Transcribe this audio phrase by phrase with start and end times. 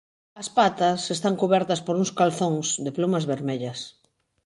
[0.41, 3.79] As patas están cubertas por uns "calzóns" de plumas vermellas.